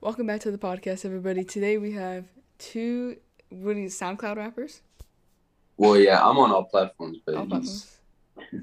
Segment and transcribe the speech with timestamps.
[0.00, 1.44] Welcome back to the podcast, everybody.
[1.44, 2.24] Today we have
[2.58, 3.16] two
[3.50, 4.80] what are you, SoundCloud rappers?
[5.76, 7.96] Well, yeah, I'm on all platforms, but All platforms.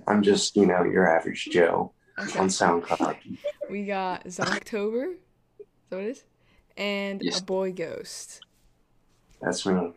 [0.08, 2.40] I'm just, you know, your average Joe Okay.
[2.40, 3.18] on SoundCloud.
[3.70, 5.18] We got Zonktober, is
[5.90, 6.24] that what it is?
[6.78, 7.40] And Yes.
[7.42, 8.42] a boy ghost.
[9.42, 9.94] That's me.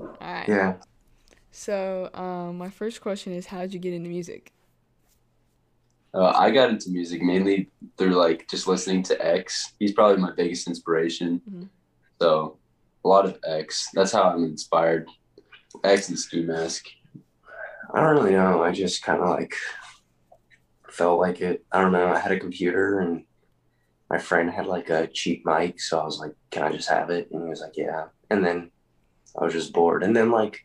[0.00, 0.48] Alright.
[0.48, 0.76] Yeah.
[1.50, 4.52] So, um, my first question is how did you get into music?
[6.14, 9.74] Uh, I got into music mainly through like just listening to X.
[9.78, 11.40] He's probably my biggest inspiration.
[11.50, 11.68] Mhm.
[12.20, 12.58] So
[13.04, 13.88] a lot of X.
[13.94, 15.08] That's how I'm inspired.
[15.84, 16.86] X and Ski Mask.
[17.94, 18.62] I don't really know.
[18.62, 19.54] I just kind of like
[20.90, 21.64] felt like it.
[21.72, 22.08] I don't know.
[22.08, 23.24] I had a computer and
[24.10, 25.80] my friend had like a cheap mic.
[25.80, 27.30] So I was like, can I just have it?
[27.30, 28.06] And he was like, yeah.
[28.30, 28.70] And then
[29.38, 30.02] I was just bored.
[30.02, 30.64] And then, like,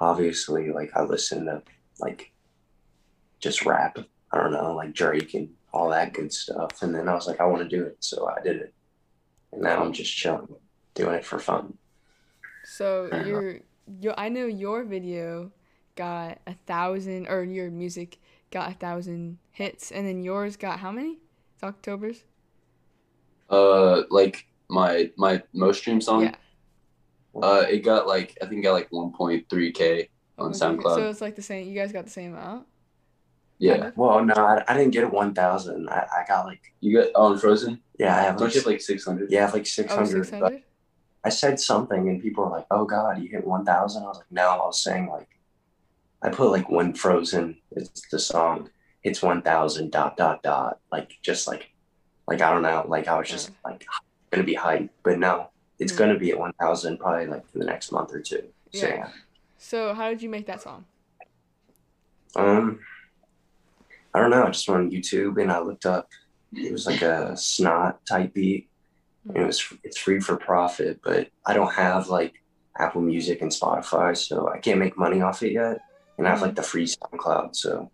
[0.00, 1.62] obviously, like, I listened to
[2.00, 2.32] like
[3.40, 3.98] just rap.
[4.34, 6.82] I don't know, like Drake and all that good stuff.
[6.82, 7.96] And then I was like, I want to do it.
[8.00, 8.74] So I did it.
[9.52, 10.48] And now I'm just chilling,
[10.94, 11.78] doing it for fun.
[12.64, 13.28] So Fair enough.
[13.28, 13.60] your
[14.00, 15.52] your I know your video
[15.94, 18.18] got a thousand or your music
[18.50, 21.18] got a thousand hits and then yours got how many?
[21.54, 22.24] It's October's?
[23.48, 26.22] Uh, like my my most stream song.
[26.22, 26.34] Yeah.
[27.40, 30.94] Uh, it got like I think it got like 1.3k on Okay, SoundCloud.
[30.96, 32.66] So it's like the same you guys got the same amount?
[33.58, 35.88] Yeah, Well, no, I, I didn't get 1,000.
[35.88, 37.80] I, I got like, you got oh, on Frozen.
[37.98, 39.30] yeah, I have Don't like, you have like 600?
[39.30, 40.24] yeah, I have like Oh, 600.
[40.26, 40.62] 600?
[41.24, 44.02] I said something and people were like, oh God, you hit 1,000.
[44.02, 45.28] I was like, no, I was saying like,
[46.22, 48.70] I put like when Frozen, it's the song,
[49.02, 50.80] it's 1,000 dot, dot, dot.
[50.90, 51.70] Like, just like,
[52.26, 52.84] like, I don't know.
[52.88, 53.84] Like, I was just like,
[54.30, 54.90] going to be hyped.
[55.02, 55.98] But no, it's Mm.
[55.98, 58.44] going to be at 1,000 probably like for the next month or two.
[58.72, 58.94] So, Yeah.
[58.94, 59.08] yeah.
[59.58, 60.84] So how did you make that song?
[62.36, 62.80] Um,
[64.14, 64.44] I don't know.
[64.44, 66.08] I just went on YouTube and I looked up.
[66.52, 68.68] It was like a snot type beat.
[69.28, 72.34] And it was it's free for profit, but I don't have like
[72.78, 75.78] Apple Music and Spotify, so I can't make money off it yet.
[76.18, 77.90] And I have like the free SoundCloud, so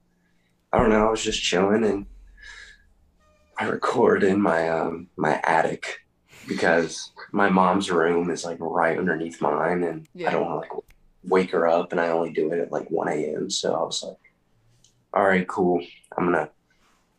[0.72, 1.06] I don't know.
[1.06, 2.06] I was just chilling and
[3.58, 6.00] I record in my um my attic
[6.48, 10.28] because my mom's room is like right underneath mine, and Yeah.
[10.28, 10.84] I don't want to like
[11.24, 13.50] wake her up, and I only do it at like one a.m.
[13.50, 14.16] So I was like,
[15.12, 15.84] all right, cool.
[16.16, 16.50] I'm gonna,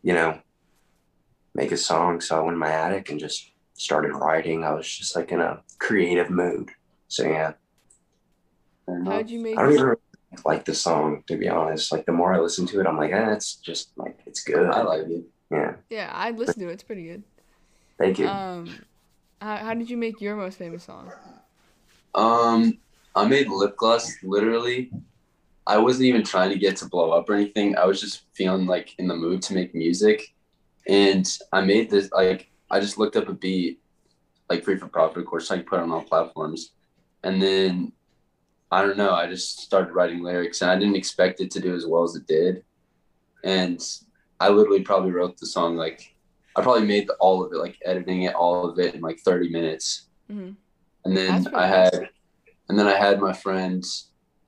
[0.02, 0.40] you know,
[1.54, 2.20] make a song.
[2.20, 4.64] So I went in my attic and just started writing.
[4.64, 6.70] I was just like in a creative mood.
[7.08, 7.52] So yeah,
[8.86, 9.18] How enough.
[9.18, 9.96] did you make I don't even really
[10.44, 11.92] like the song to be honest.
[11.92, 14.66] Like the more I listen to it, I'm like, eh, it's just like it's good.
[14.66, 15.24] I like it.
[15.50, 16.74] Yeah, Yeah, I listened to it.
[16.74, 17.22] It's pretty good.
[17.98, 18.28] thank you.
[18.28, 18.84] Um
[19.40, 21.10] how, how did you make your most famous song?
[22.14, 22.78] Um,
[23.14, 24.90] I made lip gloss literally.
[25.66, 27.76] I wasn't even trying to get to blow up or anything.
[27.76, 30.34] I was just feeling like in the mood to make music,
[30.88, 33.80] and I made this like I just looked up a beat,
[34.50, 35.48] like free for profit, of course.
[35.48, 36.72] So I put it on all platforms,
[37.22, 37.92] and then
[38.70, 39.12] I don't know.
[39.14, 42.16] I just started writing lyrics, and I didn't expect it to do as well as
[42.16, 42.64] it did,
[43.44, 43.80] and
[44.40, 46.14] I literally probably wrote the song like
[46.56, 49.20] I probably made the, all of it, like editing it, all of it in like
[49.20, 50.08] thirty minutes.
[50.30, 50.56] Mhm.
[51.04, 52.08] And then I had,
[52.68, 53.84] and then I had my friend,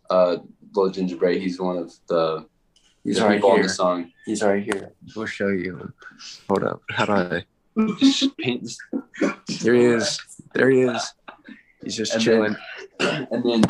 [0.08, 0.36] uh,
[0.74, 1.38] Lil Ginger Bray.
[1.38, 2.46] He's one of the,
[3.04, 4.10] He's the right people on the song.
[4.24, 4.92] He's right here.
[5.14, 5.92] We'll show you.
[6.48, 6.82] Hold up.
[6.90, 7.44] How do I?
[9.62, 10.20] There he is.
[10.54, 11.12] There he is.
[11.82, 12.56] He's just And chilling.
[13.00, 13.62] and then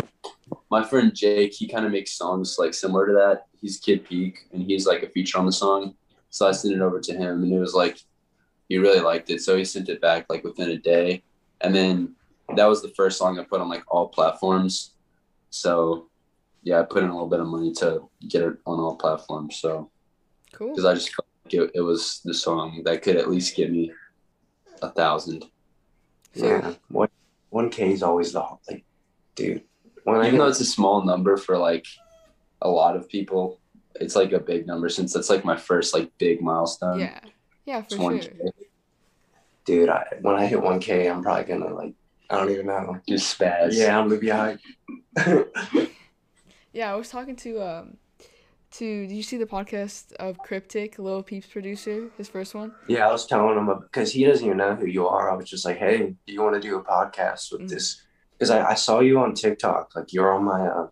[0.70, 3.46] my friend Jake, he kind of makes songs like similar to that.
[3.60, 5.94] He's Kid Peak, and he's like a feature on the song.
[6.30, 7.98] So I sent it over to him, and it was like
[8.68, 9.40] he really liked it.
[9.40, 11.22] So he sent it back like within a day,
[11.60, 12.14] and then
[12.56, 14.94] that was the first song I put on like all platforms.
[15.50, 16.08] So
[16.64, 19.56] yeah, I put in a little bit of money to get it on all platforms.
[19.56, 19.90] So
[20.52, 20.70] Cool.
[20.70, 23.70] because I just felt like it, it was the song that could at least get
[23.70, 23.92] me
[24.82, 25.44] a thousand.
[26.34, 26.74] Yeah.
[26.88, 27.08] One
[27.50, 28.84] one K is always the like,
[29.36, 29.62] dude.
[30.04, 31.86] When I Even though it's a small number for like
[32.62, 33.60] a lot of people,
[33.96, 36.98] it's like a big number since it's like my first like big milestone.
[37.00, 37.20] yeah.
[37.66, 38.22] Yeah, for It's 1K.
[38.24, 38.50] sure.
[39.64, 41.94] dude, I, when I hit one K, I'm probably gonna like,
[42.28, 42.98] I don't even know.
[43.08, 43.70] Just spaz.
[43.72, 44.60] Yeah, I'm gonna be hyped.
[46.74, 47.96] Yeah, I was talking to um
[48.72, 52.72] to did you see the podcast of Kryptik, Lil Peep's producer, his first one?
[52.88, 55.30] yeah, I was telling him because he doesn't even know who you are.
[55.30, 57.68] I was just like, hey, do you want to do a podcast with Mhm.
[57.68, 58.02] this?
[58.32, 60.88] Because I, I saw you on TikTok, like you're on my uh,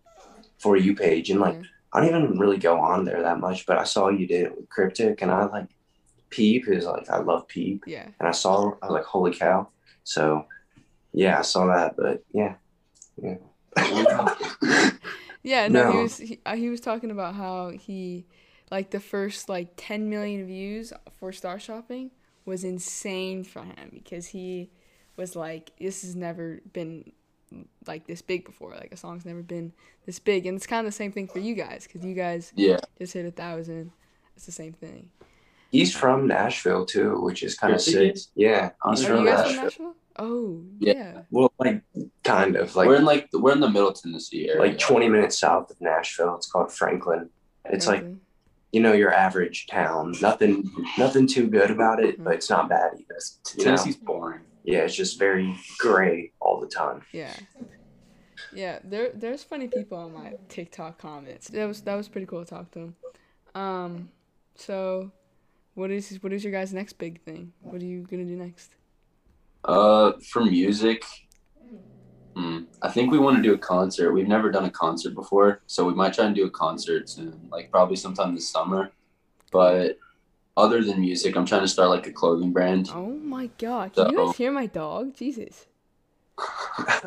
[0.59, 1.61] for you page, and like Yeah.
[1.91, 4.55] I don't even really go on there that much, but I saw you did it
[4.57, 5.67] with Kryptik, and I like
[6.29, 8.07] Peep is like I love Peep, Yeah.
[8.19, 9.67] and I saw I was like, holy cow!
[10.05, 10.45] So
[11.11, 12.55] yeah, I saw that, but yeah,
[13.21, 13.37] yeah.
[15.43, 18.25] Yeah, no, he was he, uh, he was talking about how he
[18.71, 22.11] like the first like 10 million views for Star Shopping
[22.45, 24.69] was insane for him because he
[25.17, 27.11] was like, this has never been
[27.85, 28.71] like this big before.
[28.71, 29.73] Like a song's never been
[30.05, 32.51] this big, and it's kind of the same thing for you guys because you guys
[32.55, 32.79] Yeah.
[32.97, 33.91] just hit a thousand.
[34.35, 35.09] It's the same thing.
[35.71, 38.15] He's from Nashville too, which is kind of sick.
[38.35, 39.53] Yeah, he's Are Are from Nashville.
[39.53, 39.95] from Nashville?
[40.17, 40.93] Oh Yeah.
[40.93, 41.21] yeah.
[41.31, 41.81] Well, like
[42.23, 44.61] kind of like we're in like we're in the Middle Tennessee area.
[44.61, 46.35] like 20 minutes south of Nashville.
[46.35, 47.29] It's called Franklin.
[47.65, 48.05] It's like
[48.71, 50.13] you know your average town.
[50.21, 53.19] Nothing, nothing too good about it, but it's not bad either.
[53.57, 53.63] You know?
[53.63, 54.41] Tennessee's boring.
[54.63, 57.01] Yeah, it's just very gray all the time.
[57.11, 57.33] Yeah.
[58.53, 61.47] Yeah, there there's funny people on my TikTok comments.
[61.49, 62.95] That was that was pretty cool to talk to them.
[63.55, 64.09] Um,
[64.55, 65.11] so,
[65.73, 67.53] what is what is your guys' next big thing?
[67.61, 68.75] What are you gonna do next?
[69.65, 71.03] Uh, for music,
[72.35, 74.11] hmm, I think we want to do a concert.
[74.11, 77.39] We've never done a concert before, so we might try and do a concert soon,
[77.51, 78.91] like probably sometime this summer.
[79.51, 79.97] But
[80.57, 82.89] other than music, I'm trying to start like a clothing brand.
[82.93, 83.93] Oh my god!
[83.93, 85.15] Can you So- guys hear my dog?
[85.15, 85.67] Jesus.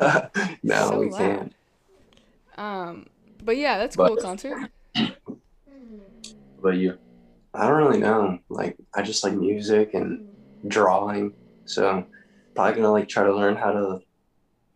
[0.63, 1.17] no, so we loud.
[1.19, 1.53] can't.
[2.57, 3.05] Um,
[3.43, 4.71] but yeah, that's But- cool concert.
[6.59, 6.97] But you,
[7.53, 8.39] I don't really know.
[8.49, 10.27] Like, I just like music and
[10.67, 11.33] drawing.
[11.65, 12.03] So,
[12.57, 13.99] probably gonna like try to learn how to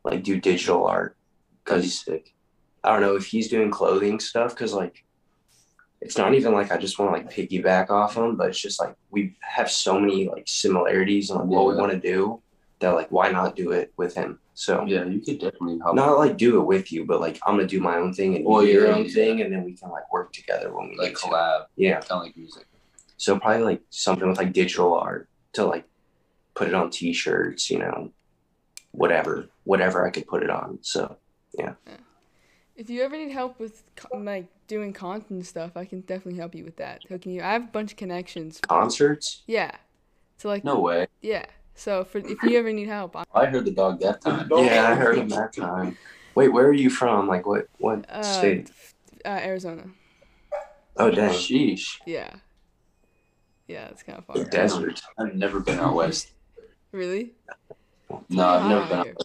[0.05, 1.17] like do digital art.
[1.63, 2.33] because he's sick.
[2.83, 4.55] I don't know if he's doing clothing stuff.
[4.55, 5.03] Cause like,
[5.99, 8.79] it's not even like I just want to like piggyback off him, but it's just
[8.79, 12.41] like we have so many like similarities in like, what we want to do
[12.79, 14.39] that like why not do it with him?
[14.55, 15.95] So Yeah, you could definitely help.
[15.95, 18.45] not like do it with you, but like I'm gonna do my own thing and
[18.45, 19.13] Well, do your yeah, own yeah.
[19.13, 21.21] thing, and then we can like work together when we like need to.
[21.27, 21.99] collab, Yeah.
[22.01, 22.65] kind of like music.
[23.17, 25.85] So probably like something with like digital art to like
[26.53, 28.11] put it on t-shirts, you know,
[28.91, 30.79] whatever, whatever I could put it on.
[30.81, 31.17] So
[31.57, 31.73] yeah.
[32.75, 33.83] If you ever need help with
[34.13, 37.03] like doing content stuff, I can definitely help you with that.
[37.09, 38.59] Hooking you, I have a bunch of connections.
[38.61, 39.71] concerts, Yeah.
[40.37, 41.07] So like No way.
[41.21, 41.45] yeah.
[41.75, 44.47] So for if you ever need help, I, I heard the dog that time.
[44.51, 45.97] yeah, I heard him that time.
[46.35, 47.27] Wait, where are you from?
[47.27, 48.71] Like what what uh, state?
[49.25, 49.85] uh, Arizona.
[50.97, 51.97] Oh dang, Sheesh.
[52.05, 52.33] Yeah.
[53.67, 54.49] Yeah, it's kind of the far.
[54.51, 55.01] desert.
[55.17, 56.31] I've never been out west.
[56.91, 57.33] Really?
[58.29, 59.15] No, I've Hot never been out here.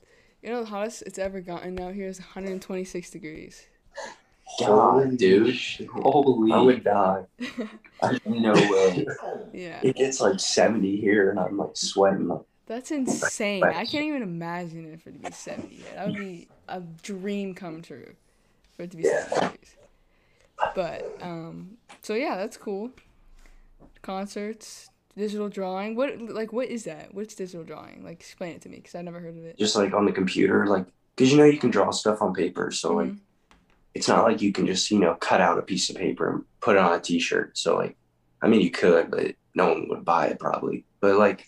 [0.43, 3.67] You know the hottest it's ever gotten out here is 126 degrees.
[4.61, 5.57] God, dude.
[5.93, 6.53] Holy.
[6.53, 7.25] I would die.
[8.27, 9.07] No way.
[9.55, 9.81] Yeah.
[9.83, 12.29] It gets like 70 here, and I'm like sweating.
[12.29, 13.65] Like, That's insane.
[13.65, 15.85] I can't even imagine it for it to be 70 here.
[15.95, 18.15] That would be a dream come true
[18.77, 19.27] for it to be Yeah.
[19.29, 19.77] 70 degrees.
[20.75, 22.91] But, um, so yeah, that's cool.
[24.03, 25.97] Concerts, digital drawing.
[25.97, 27.13] What, like, what is that?
[27.15, 28.05] What's digital drawing?
[28.05, 29.59] Like, explain it to me because I've never heard of it.
[29.59, 30.87] just like on the computer, like
[31.17, 33.19] because you know you can draw stuff on paper, so like Mhm.
[33.95, 36.45] it's not like you can just you know cut out a piece of paper and
[36.61, 37.97] put it on a t-shirt so like
[38.43, 41.47] i mean you could but no one would buy it probably but like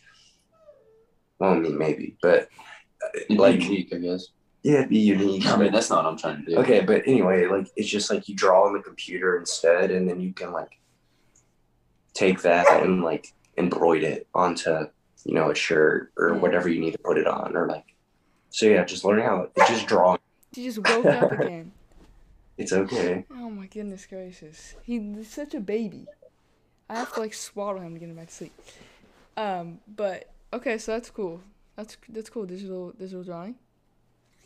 [1.38, 2.48] well i mean maybe but
[3.14, 4.28] It'd be like unique, I guess.
[4.62, 6.58] yeah it'd be unique I mean, that's not what I'm trying to do.
[6.60, 10.18] okay but anyway like it's just like you draw on the computer instead and then
[10.20, 10.70] you can like
[12.14, 14.70] take that and like embroider it onto
[15.24, 16.40] you know a shirt or Mm.
[16.40, 17.84] whatever you need to put it on or like
[18.50, 20.16] so yeah just learning how it's just draw
[20.54, 21.72] She just woke up again.
[22.56, 24.74] it's okay Oh my goodness gracious.
[24.82, 26.06] He's such a baby.
[26.88, 28.52] I have to like swaddle him to get him back to sleep.
[29.36, 31.40] Um, but okay, so that's cool.
[31.76, 32.46] That's that's cool.
[32.46, 33.56] Digital digital drawing.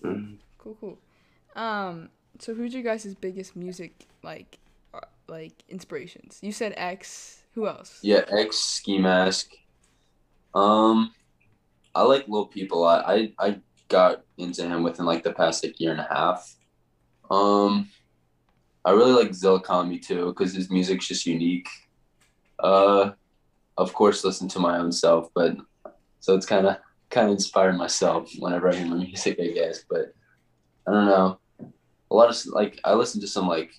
[0.02, 0.38] Mhm.
[0.58, 0.98] Cool, cool.
[1.54, 2.08] Um,
[2.38, 4.58] so who's your guys' biggest music like
[4.92, 6.38] uh, like inspirations?
[6.42, 7.41] You said X.
[7.54, 7.98] Who else?
[8.02, 9.50] Yeah, X Ski Mask.
[10.54, 11.12] Um,
[11.94, 13.04] I like Lil Peep a lot.
[13.06, 16.54] I I got into him within like the past like year and a half.
[17.30, 17.88] Um,
[18.84, 21.68] I really like Zillakami too because his music's just unique.
[22.58, 23.12] Uh,
[23.76, 25.56] of course, listen to my own self, but
[26.20, 26.76] so it's kind of
[27.10, 29.84] kind of inspired myself whenever I hear my music, I guess.
[29.88, 30.14] But
[30.86, 31.38] I don't know.
[32.10, 33.72] A lot of like I listen to some like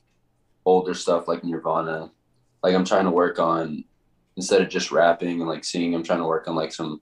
[0.65, 2.12] older stuff like Nirvana.
[2.63, 3.84] Like I'm trying to work on
[4.38, 7.01] instead of just rapping and like singing, I'm trying to work on like some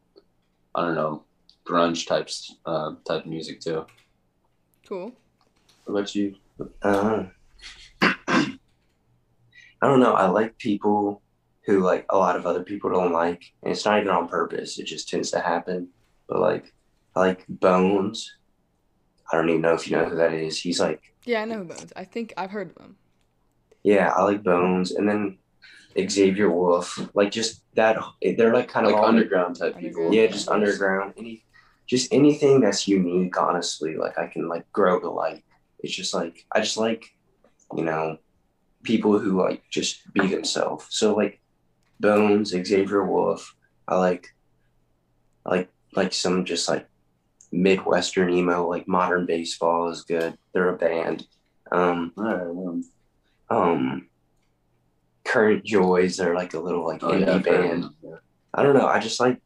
[0.75, 1.23] I don't know
[1.65, 3.85] grunge types uh, type music too.
[4.87, 5.13] Cool.
[5.85, 6.35] What about you?
[6.81, 7.23] Uh,
[8.01, 10.13] I don't know.
[10.13, 11.21] I like people
[11.65, 14.79] who like a lot of other people don't like, and it's not even on purpose.
[14.79, 15.89] It just tends to happen.
[16.27, 16.73] But like,
[17.15, 18.31] I like Bones.
[19.31, 20.59] I don't even know if you know who that is.
[20.59, 21.93] He's like, Yeah, I know Bones.
[21.95, 22.95] I think I've heard of him.
[23.83, 25.37] yeah, I like Bones, and then
[26.09, 26.99] Xavier Wulf.
[27.13, 27.97] Like just that.
[28.21, 30.13] They're like kind of Like underground type people.
[30.13, 31.13] Yeah, just underground.
[31.17, 31.43] Any,
[31.87, 33.39] just anything that's unique.
[33.39, 35.43] Honestly, like I can like grow to like.
[35.79, 37.05] It's just like I just like,
[37.75, 38.17] you know,
[38.83, 40.85] people who like just be themselves.
[40.89, 41.39] So like,
[41.99, 43.55] Bones, Xavier Wulf.
[43.87, 44.27] I like
[45.45, 46.87] like like some just like
[47.51, 50.37] midwestern emo, like modern baseball is good.
[50.53, 51.27] They're a band.
[51.71, 52.83] Um, All right, um,
[53.49, 54.07] um,
[55.23, 57.85] current joys are like a little like oh, indie yeah, I've heard of band.
[58.03, 58.15] yeah.
[58.53, 58.87] I don't know.
[58.87, 59.39] I just like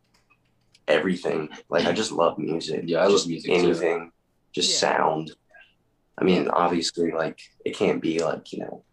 [0.88, 1.50] everything.
[1.70, 2.84] Like I just love music.
[2.86, 3.58] Yeah, I love Just music too.
[3.58, 4.12] Anything,
[4.54, 4.90] just Yeah.
[4.90, 5.32] sound.
[6.18, 8.84] I mean, obviously, like it can't be like you know.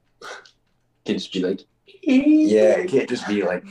[1.04, 1.60] Can just be like,
[2.02, 3.64] Yeah, it can't just be like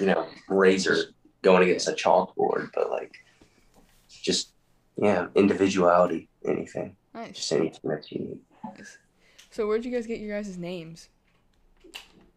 [0.00, 0.96] you know razor
[1.42, 3.12] going against a chalkboard, but like
[4.08, 4.52] just
[4.96, 7.36] yeah, individuality, anything, Nice.
[7.36, 8.40] just anything that's unique.
[8.64, 8.98] nice.
[9.50, 11.08] So where'd you guys get your guys' names?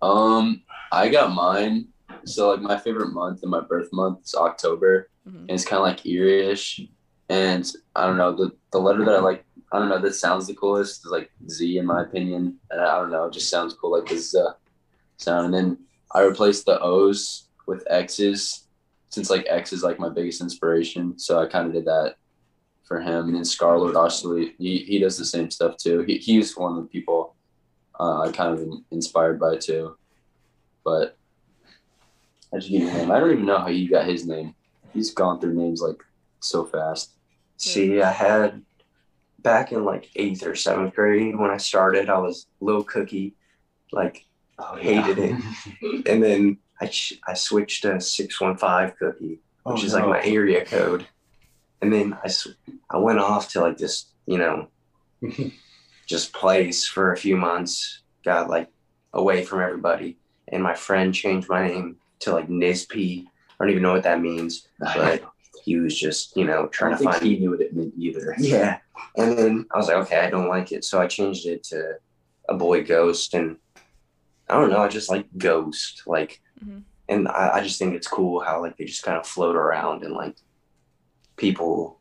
[0.01, 0.61] Um,
[0.91, 1.87] I got mine.
[2.25, 5.41] So like my favorite month and my birth month is October, Mhm.
[5.41, 6.81] and it's kind of like eerie-ish.
[7.29, 9.45] And I don't know the the letter that I like.
[9.71, 12.57] I don't know that sounds the coolest is like Z in my opinion.
[12.71, 14.53] And I don't know, it just sounds cool like this uh,
[15.17, 15.45] sound.
[15.47, 15.77] And then
[16.13, 18.65] I replaced the O's with X's
[19.09, 21.17] since like X is like my biggest inspiration.
[21.19, 22.15] So I kind of did that
[22.85, 23.25] for him.
[23.27, 26.01] And then Scarlxrd actually he, he does the same stuff too.
[26.01, 27.35] He he's one of the people
[27.99, 29.95] uh, I kind of in- inspired by too.
[30.83, 31.17] But
[32.53, 33.11] I just give you a name.
[33.11, 34.55] I don't even know how you got his name.
[34.93, 36.01] He's gone through names like
[36.39, 37.11] so fast.
[37.57, 38.61] See, I had
[39.39, 43.35] back in like eighth or seventh grade when I started, I was little Cookie,
[43.91, 44.23] like
[44.59, 46.05] Oh, hated it.
[46.07, 50.07] And then I ch- I switched to six one five Cookie, which Oh, is like
[50.07, 51.05] my area code.
[51.81, 52.55] And then I sw-
[52.89, 54.67] I went off to like this, you know,
[56.07, 58.01] just place for a few months.
[58.25, 58.69] Got like
[59.13, 60.17] away from everybody,
[60.49, 63.25] and my friend changed my name to like Nizp.
[63.25, 65.23] I don't even know what that means, but
[65.63, 68.35] he was just you know trying to find he knew what it meant either.
[68.39, 68.79] yeah.
[69.15, 70.83] And then I was like, okay, I don't like it.
[70.83, 71.99] So I changed it to
[72.49, 73.33] a boy ghost.
[73.35, 73.57] And
[74.49, 76.03] I don't know, I just like ghost.
[76.07, 76.81] Like, Mhm.
[77.07, 80.03] and I, I just think it's cool how like they just kind of float around
[80.03, 80.35] and like
[81.35, 81.99] people,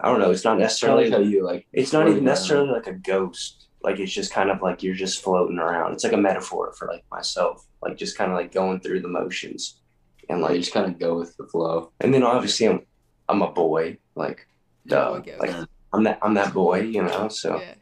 [0.00, 1.66] I don't know, it's not necessarily, like how you like.
[1.72, 3.66] it's not even necessarily like a ghost.
[3.82, 5.92] Like, it's just kind of like you're just floating around.
[5.92, 9.08] It's like a metaphor for like myself, like just kind of like going through the
[9.08, 9.80] motions.
[10.28, 11.92] And Like you just kind of go with the flow.
[12.00, 12.80] and then obviously I'm,
[13.28, 14.46] I'm a boy, like,
[14.86, 15.20] duh.
[15.38, 15.54] Like,
[15.92, 17.74] I'm that, I'm that boy, you know, so Yeah.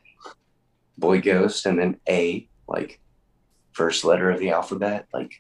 [0.98, 3.00] boy ghost and then A, like
[3.72, 5.06] first letter of the alphabet.
[5.12, 5.32] Like,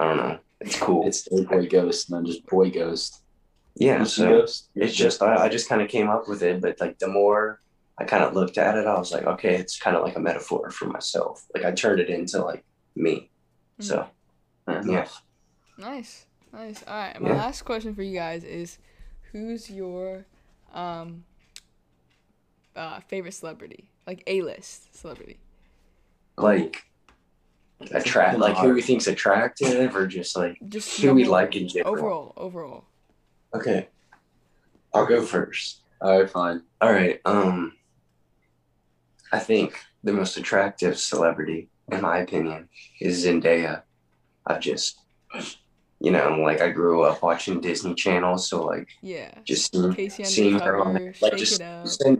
[0.00, 0.38] I don't know.
[0.60, 1.06] It's cool.
[1.06, 3.22] It's boy ghost, and then just boy ghost.
[3.78, 4.04] Yeah.
[4.04, 4.70] So ghost?
[4.74, 6.60] it's just, I, I just kind of came up with it.
[6.60, 7.60] But like the more
[7.98, 10.20] I kind of looked at it, I was like, okay, it's kind of like a
[10.20, 11.44] metaphor for myself.
[11.54, 12.64] Like I turned it into like
[12.96, 13.30] me.
[13.80, 14.06] So
[14.68, 15.06] yeah.
[15.78, 16.26] Nice.
[16.52, 16.84] Nice.
[16.86, 17.20] All right.
[17.20, 17.36] My Yeah.
[17.36, 18.78] last question for you guys is
[19.32, 20.26] who's your
[20.74, 21.24] um
[22.76, 23.90] uh favorite celebrity?
[24.06, 25.38] Like A-list celebrity.
[26.36, 26.84] like
[27.92, 31.94] attract, like who we think's attractive or just like, Just Who we like in general.
[31.94, 32.84] Overall, overall.
[33.54, 33.88] Okay,
[34.94, 35.82] I'll go first.
[36.00, 36.62] All right, fine.
[36.80, 37.20] All right.
[37.24, 37.72] Um,
[39.32, 39.74] I think
[40.04, 42.68] the most attractive celebrity, in my opinion,
[43.00, 43.82] is Zendaya.
[44.46, 44.98] I've just,
[46.00, 49.32] you know, like I grew up watching Disney Channel, so like Yeah.
[49.44, 52.18] just seeing, seeing her on, like just It Up.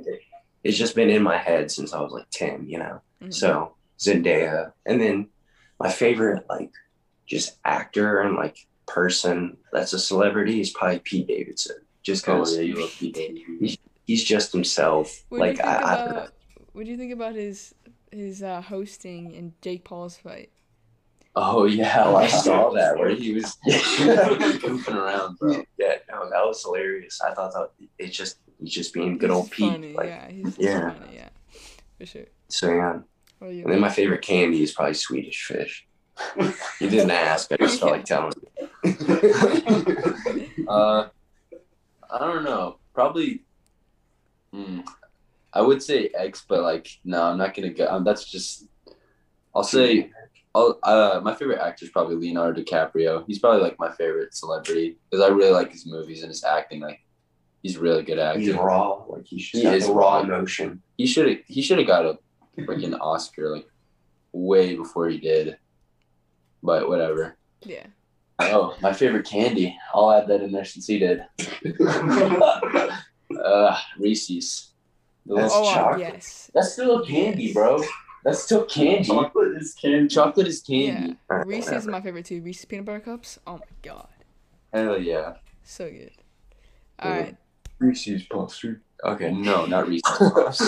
[0.64, 3.00] It's just been in my head since I was like ten, you know.
[3.22, 3.32] Mhm.
[3.32, 5.28] So Zendaya, and then
[5.78, 6.72] my favorite like
[7.26, 8.56] just actor and like
[8.88, 13.22] person that's a celebrity is probably Pete Davidson, just Oh because yeah, you love people.
[14.06, 15.24] he's just himself.
[15.28, 16.28] What like think I, I don't know.
[16.72, 17.74] what do you think about his
[18.10, 20.50] his uh, hosting in Jake Paul's fight?
[21.36, 25.62] Oh yeah, Oh, I saw that where he was goofing around, bro.
[25.78, 27.20] Yeah, no, that was hilarious.
[27.20, 29.70] I thought that it's just he's just being good He's old Pete.
[29.72, 30.92] Funny, like, yeah, he's yeah.
[30.92, 31.28] funny, yeah,
[31.98, 32.26] for sure.
[32.48, 32.98] So yeah.
[33.38, 33.62] What are you?
[33.64, 35.86] And then my favorite candy is probably Swedish fish.
[36.80, 38.57] You didn't ask, I just felt like telling you.
[40.68, 41.08] Uh,
[42.10, 42.76] I don't know.
[42.92, 43.42] Probably.
[44.52, 44.80] Hmm,
[45.54, 47.86] I would say X, but like, no, I'm not gonna go.
[47.88, 48.66] Um, that's just.
[49.54, 50.10] I'll say.
[50.54, 53.24] I'll, uh, my favorite actor is probably Leonardo DiCaprio.
[53.26, 56.80] He's probably like my favorite celebrity because I really like his movies and his acting.
[56.80, 57.00] Like,
[57.62, 58.40] he's a really good actor.
[58.40, 60.20] He's raw, like he's just He is raw raw.
[60.20, 60.82] emotion.
[60.98, 61.42] He should.
[61.46, 62.18] He should have got a
[62.58, 63.66] freaking Oscar like
[64.32, 65.56] way before he did.
[66.62, 67.36] But whatever.
[67.62, 67.86] yeah,
[68.40, 69.76] Oh, my favorite candy.
[69.92, 71.24] I'll add that in there since he did.
[73.42, 74.72] uh, Reese's.
[75.26, 76.00] That's little- oh chocolate.
[76.00, 77.82] yes, that's still candy, bro.
[78.24, 79.04] That's still candy.
[79.08, 80.08] Chocolate is candy.
[80.08, 80.92] Chocolate is yeah.
[80.94, 81.16] candy.
[81.30, 82.40] Alright, Reese's is my favorite too.
[82.40, 83.38] Reese's peanut butter cups.
[83.46, 84.08] Oh my god,
[84.72, 85.34] Hell yeah.
[85.64, 86.12] so good.
[87.00, 87.16] All Yeah.
[87.18, 87.36] right,
[87.78, 88.64] Reese's Puffs.
[89.04, 89.30] Okay.
[89.32, 90.58] No, not Reese's Puffs.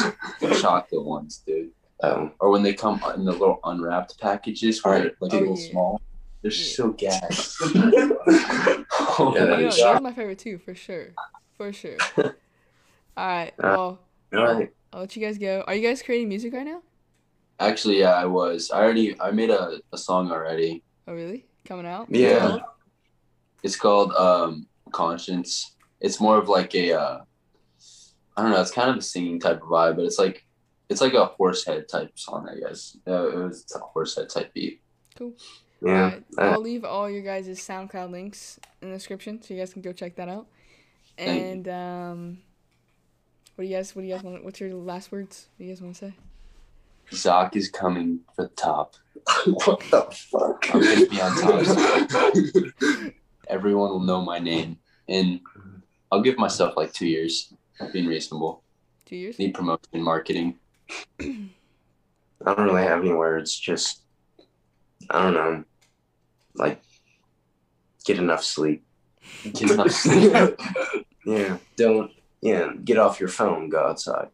[0.41, 1.71] the chocolate ones, dude.
[2.03, 5.15] Um, Or when they come in the little unwrapped packages, where Alright.
[5.21, 5.71] like Oh, a little yeah.
[5.71, 6.01] small.
[6.43, 6.75] They're Yeah.
[6.75, 7.59] so gas.
[9.19, 11.09] Oh, Yeah, You that know, is- that was my favorite too, for sure,
[11.57, 11.97] for sure.
[12.17, 13.99] All right, well,
[14.35, 14.71] All right.
[14.93, 15.63] I'll let you guys go.
[15.67, 16.83] Are you guys creating music right now?
[17.59, 18.71] Actually, yeah, I was.
[18.71, 19.21] I already.
[19.21, 20.83] I made a, a song already.
[21.07, 21.47] Oh, really?
[21.67, 22.07] Coming out?
[22.11, 22.59] Yeah.
[23.63, 25.77] It's called um Conscience.
[26.01, 26.93] It's more of like a.
[26.95, 27.21] Uh,
[28.37, 28.61] I don't know.
[28.61, 30.47] It's kind of a singing type of vibe, but it's like
[30.89, 32.49] it's like a horse head type song.
[32.51, 32.97] I guess.
[33.07, 34.81] Uh, it was a horse head type beat.
[35.83, 36.05] Yeah.
[36.05, 39.73] Alright, Uh, I'll leave all your guys' SoundCloud links in the description, so you guys
[39.73, 40.47] can go check that out.
[41.19, 42.39] And um,
[43.55, 43.95] what do you guys?
[43.95, 44.45] What do you guys want?
[44.45, 45.49] What's your last words?
[45.57, 46.15] What do you guys want to say?
[47.13, 48.95] Zoc is coming for the top.
[49.47, 50.75] what the fuck?
[50.75, 53.13] I'm gonna be on top.
[53.49, 55.41] Everyone will know my name, and
[56.11, 57.53] I'll give myself like two years.
[57.81, 58.63] Of being reasonable.
[59.07, 59.39] Two years?
[59.39, 60.59] Need promotion, marketing.
[61.21, 61.49] I
[62.45, 63.59] don't really have any words.
[63.59, 64.03] Just,
[65.09, 65.65] I don't know.
[66.55, 66.83] Like,
[68.05, 68.85] get enough sleep.
[69.45, 70.33] Get enough sleep.
[71.27, 71.59] Yeah.
[71.77, 74.29] Don't, yeah, get off your phone, go outside.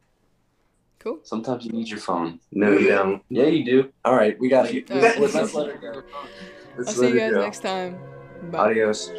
[1.00, 1.18] Cool.
[1.24, 2.38] Sometimes you need your phone.
[2.52, 3.22] No, you don't.
[3.28, 3.92] Yeah, you do.
[4.04, 4.90] All right, we gotta get.
[4.90, 5.18] All right.
[5.20, 6.00] let's, Let's let let it her go.
[6.00, 6.06] go.
[6.78, 7.40] Let's I'll see let you guys go.
[7.40, 7.98] next time.
[8.50, 8.58] Bye.
[8.70, 9.10] Adios.